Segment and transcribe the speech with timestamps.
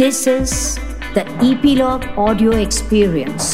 [0.00, 0.52] This is
[1.14, 3.48] the Epilogue Audio Experience.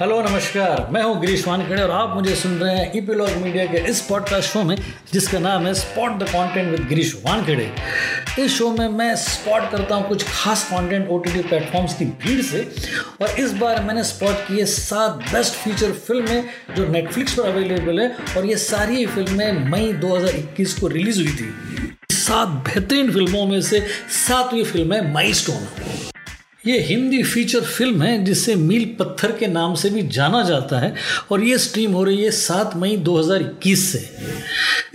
[0.00, 3.78] Hello नमस्कार। मैं हूँ गिरीश वानखेड़े और आप मुझे सुन रहे हैं ईपीलॉग मीडिया के
[3.90, 4.76] इस पॉडकास्ट शो में,
[5.12, 7.70] जिसका नाम है spot the content with Girish Wankhede.
[8.38, 12.40] इस शो में मैं स्पॉट करता हूँ कुछ खास कंटेंट ओ टी प्लेटफॉर्म्स की भीड़
[12.42, 12.62] से,
[13.22, 18.14] और इस बार मैंने स्पॉट किए सात बेस्ट फीचर फ़िल्में जो नेटफ्लिक्स पर अवेलेबल है,
[18.36, 21.85] और ये सारी फ़िल्में मई 2021 को रिलीज़ हुई थी।
[22.26, 23.80] सात बेहतरीन फ़िल्मों में से
[24.18, 25.66] सातवीं फ़िल्म है माई स्टोन
[26.66, 30.94] ये हिंदी फीचर फ़िल्म है, जिसे मील पत्थर के नाम से भी जाना जाता है,
[31.30, 34.08] और ये स्ट्रीम हो रही है सात मई 2021 से।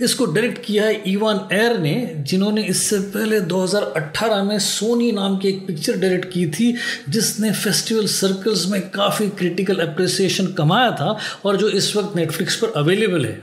[0.04, 5.48] इसको डायरेक्ट किया है ईवान एयर ने, जिन्होंने इससे पहले 2018 में सोनी नाम की
[5.48, 6.74] एक पिक्चर डायरेक्ट की थी,
[7.08, 12.72] जिसने फेस्टिवल सर्कल्स में काफ़ी क्रिटिकल अप्रिसिएशन कमाया था, और जो इस वक्त नेटफ्लिक्स पर
[12.76, 13.42] अवेलेबल है।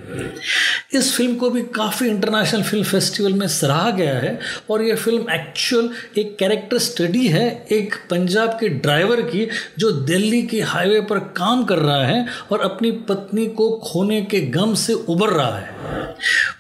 [0.94, 5.26] इस फ़िल्म को भी काफ़ी इंटरनेशनल फ़िल्म फेस्टिवल में सराहा गया है, और यह फ़िल्म
[5.34, 9.48] एक्चुअल एक कैरेक्टर स्टडी है, एक पंजाब के ड्राइवर की
[9.80, 14.42] जो दिल्ली के हाईवे पर काम कर रहा है और अपनी पत्नी को खोने के
[14.42, 16.16] गम से उबर रहा है।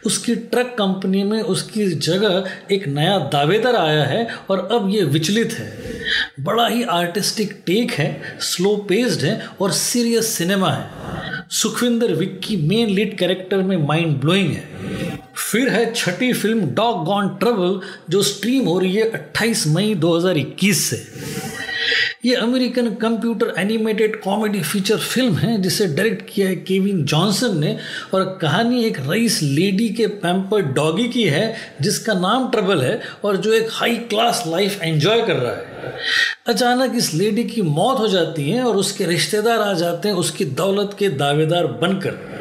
[0.06, 5.54] उसकी ट्रक कंपनी में उसकी जगह एक नया दावेदार आया है और अब ये विचलित
[5.54, 6.00] है।
[6.40, 10.90] बड़ा ही आर्टिस्टिक टेक है, स्लो पेस्ड है और सीरियस सिनेमा है।
[11.50, 14.70] Sukhwinder Vicky main lead character में माइंड ब्लोइंग है।
[15.36, 20.90] फिर है छठी फ़िल्म डॉग गॉन ट्रबल, जो स्ट्रीम हो रही है 28 मई 2021
[20.90, 21.06] से।
[22.26, 27.78] ये American computer animated comedy feature film है, जिसे डायरेक्ट किया है केविन जॉनसन ने,
[28.14, 33.38] और कहानी एक रईस लेडी के पैम्पर डॉगी की है, जिसका नाम ट्रबल है, और
[33.38, 35.94] जो एक हाई क्लास लाइफ एंजॉय कर रहा है।
[36.48, 40.46] अचानक इस लेडी की मौत हो जाती है, और उसके रिश्तेदार आ जाते हैं, उसकी
[40.46, 42.39] दौलत के दावेदार बनकर।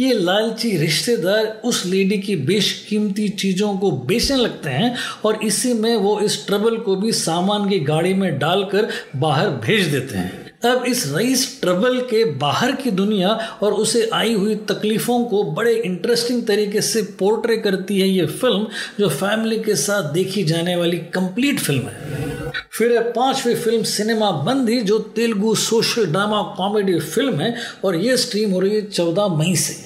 [0.00, 5.96] ये लालची रिश्तेदार उस लेडी की बेशकीमती चीज़ों को बेचने लगते हैं और इसी में
[5.96, 10.84] वो इस ट्रबल को भी सामान की गाड़ी में डालकर बाहर भेज देते हैं। अब
[10.86, 13.28] इस रईस ट्रबल के बाहर की दुनिया
[13.62, 18.66] और उसे आई हुई तकलीफ़ों को बड़े इंटरेस्टिंग तरीके से पोर्ट्रे करती है ये फ़िल्म
[19.00, 24.30] जो फैमिली के साथ देखी जाने वाली कंप्लीट फ़िल्म है। फिर है पांचवी फ़िल्म सिनेमा
[24.46, 27.54] बंदी जो Telugu social drama comedy film है
[27.84, 29.76] और ये स्ट्रीम हो रही है चौदह मई से।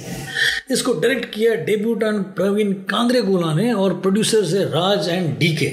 [0.71, 5.67] इसको डायरेक्ट किया डेब्यूटन प्रवीण कांग्रेगुला ने और प्रोड्यूसर है राज एंड डीके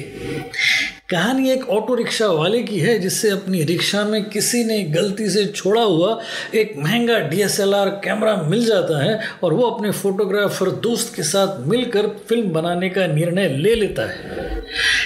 [1.11, 5.45] कहानी एक ऑटो रिक्शा वाले की है, जिससे अपनी रिक्शा में किसी ने गलती से
[5.45, 6.19] छोड़ा हुआ
[6.55, 12.07] एक महँगा डीएसएलआर कैमरा मिल जाता है और वो अपने फोटोग्राफर दोस्त के साथ मिलकर
[12.29, 14.30] फ़िल्म बनाने का निर्णय ले लेता है।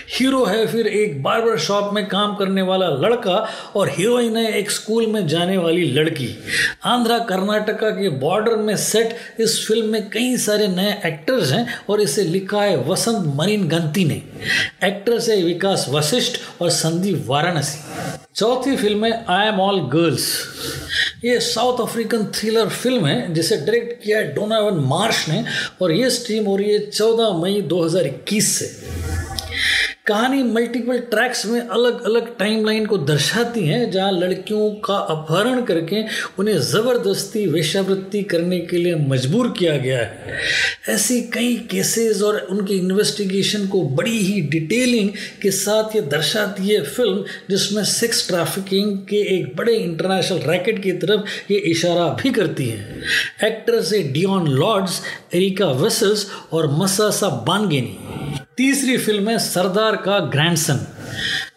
[0.10, 3.38] हीरो है फिर एक बार्बर शॉप में काम करने वाला लड़का
[3.76, 6.28] और हीरोइन है एक स्कूल में जाने वाली लड़की।
[6.86, 12.02] आंध्रा, कर्नाटका के बॉर्डर में सेट इस फ़िल्म में कई सारे नए एक्टर्स हैं और
[12.02, 14.22] इसे लिखा है वसंत मरीन गंती ने।
[14.84, 17.80] एक्ट्रेस है विकास वशिष्ठ और संदीप वाराणसी।
[18.36, 20.30] चौथी फ़िल्म है आई एम ऑल गर्ल्स
[21.26, 25.44] ये साउथ अफ्रीकन थ्रिलर फ़िल्म है जिसे डायरेक्ट किया है डोनावन मार्श ने
[25.82, 28.66] और ये स्ट्रीम हो रही है चौदह मई 2021 से।
[30.08, 36.04] कहानी मल्टीपल ट्रैक्स में अलग अलग टाइमलाइन को दर्शाती हैं, जहाँ लड़कियों का अपहरण करके
[36.40, 40.38] उन्हें ज़बरदस्ती वेशावृत्ति करने के लिए मजबूर किया गया है।
[40.90, 45.10] ऐसी कई केसेस और उनकी इन्वेस्टिगेशन को बड़ी ही डिटेलिंग
[45.42, 50.92] के साथ ये दर्शाती है फ़िल्म जिसमें सेक्स ट्रैफिकिंग के एक बड़े इंटरनेशनल रैकेट की
[51.02, 53.02] तरफ़ ये इशारा भी करती है।
[53.44, 55.02] एक्ट्रेस है डियन लॉर्ड्स
[55.36, 57.98] एरिका वेसल्स और मसासा बानगेनी
[58.58, 60.80] तीसरी फ़िल्म है सरदार का ग्रैंडसन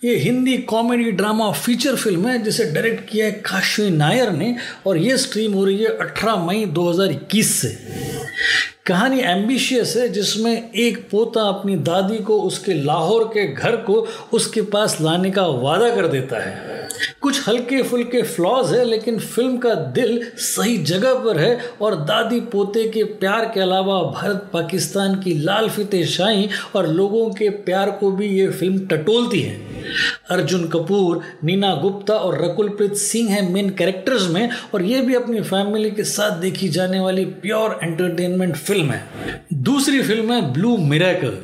[0.04, 4.54] ये Hindi comedy drama feature film है, जिसे डायरेक्ट किया है काशी नायर ने,
[4.86, 7.69] और ये स्ट्रीम हो रही है 18 मई 2021 से।
[8.88, 13.94] कहानी एम्बिशियस है, जिसमें एक पोता अपनी दादी को उसके लाहौर के घर को
[14.32, 16.87] उसके पास लाने का वादा कर देता है।
[17.21, 22.41] कुछ हल्के फुल्के फ्लॉज है, लेकिन फ़िल्म का दिल सही जगह पर है और दादी
[22.41, 27.91] पोते के प्यार के अलावा भारत पाकिस्तान की लाल फिते शाही और लोगों के प्यार
[27.91, 29.78] को भी ये फ़िल्म टटोलती है।
[30.30, 35.40] अर्जुन कपूर, नीना गुप्ता और रकुलप्रीत सिंह हैं मेन कैरेक्टर्स में और ये भी अपनी
[35.40, 41.38] फैमिली के साथ देखी जाने वाली प्योर एंटरटेनमेंट फ़िल्म है। दूसरी फ़िल्म है ब्लू मिराकल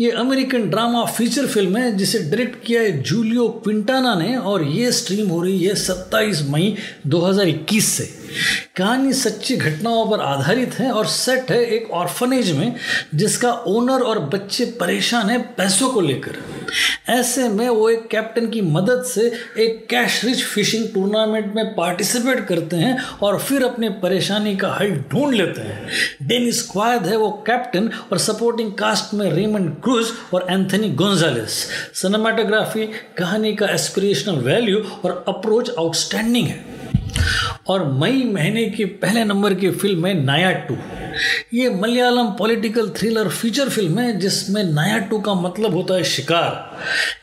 [0.00, 4.92] ये अमेरिकन ड्रामा फीचर फ़िल्म है जिसे डायरेक्ट किया है जूलियो क्विंटाना ने और ये
[4.92, 6.74] स्ट्रीम हो रही है 27 मई
[7.06, 8.08] 2021 से।
[8.76, 12.74] कहानी सच्ची घटनाओं पर आधारित है और सेट है एक ऑर्फनेज में,
[13.14, 16.36] जिसका ओनर और बच्चे परेशान है पैसों को लेकर।
[17.08, 19.26] ऐसे में वो एक कैप्टन की मदद से
[19.58, 24.90] एक कैश रिच फिशिंग टूर्नामेंट में पार्टिसिपेट करते हैं और फिर अपनी परेशानी का हल
[25.12, 25.88] ढूंढ लेते हैं।
[26.22, 32.86] डेनिस क्वाद है वो कैप्टन और सपोर्टिंग कास्ट में रेमंड क्रूज और एंथनी गोंजालेस सिनेमाटोग्राफी
[33.18, 36.67] कहानी का एस्पिरेशनल वैल्यू और अप्रोच आउटस्टैंडिंग है।
[37.68, 40.76] और मई महीने के पहले नंबर की फ़िल्म है नाया टू।
[41.54, 46.78] ये Malayalam political thriller feature film है, जिसमें नाया टू का मतलब होता है शिकार।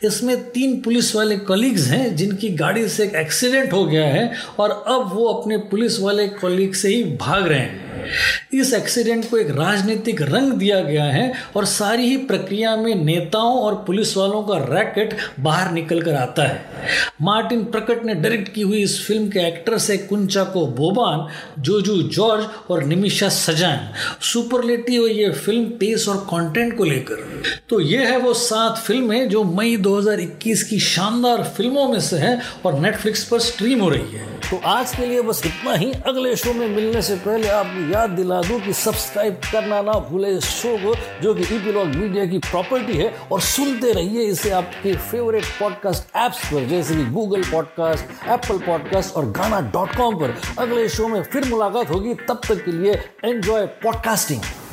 [0.07, 4.69] इसमें तीन पुलिस वाले कलीग्स हैं, जिनकी गाड़ी से एक एक्सीडेंट हो गया है, और
[4.87, 7.83] अब वो अपने पुलिस वाले कॉलीग से ही भाग रहे हैं।
[8.53, 13.59] इस एक्सीडेंट को एक राजनीतिक रंग दिया गया है, और सारी ही प्रक्रिया में नेताओं
[13.59, 16.65] और पुलिस वालों का रैकेट बाहर निकल कर आता है।
[17.21, 21.27] मार्टिन प्रकट ने डायरेक्ट की हुई इस फ़िल्म के एक्टर से कुंचा को बोबान,
[21.61, 23.84] जोजू जॉर्ज और निमिशा सजान।
[24.21, 29.43] सुपरलेटिव ये फ़िल्म पेस और कंटेंट को लेकर। तो ये है वो सात फ़िल्में जो
[29.43, 34.35] मई 2021 की शानदार फ़िल्मों में से है और नेटफ्लिक्स पर स्ट्रीम हो रही है।
[34.35, 38.09] तो आज के लिए बस इतना ही। अगले शो में मिलने से पहले आपको याद
[38.09, 42.37] दिला दूँ कि सब्सक्राइब करना ना भूले इस शो को, जो कि ईपीलॉग मीडिया की
[42.37, 48.29] प्रॉपर्टी है, और सुनते रहिए इसे आपके फेवरेट पॉडकास्ट ऐप्स पर, जैसे कि गूगल पॉडकास्ट
[48.29, 52.65] एप्पल पॉडकास्ट और गाना डॉट कॉम पर। अगले शो में फिर मुलाकात होगी। तब तक
[52.65, 52.93] के लिए
[53.25, 54.64] एंजॉय podcasting.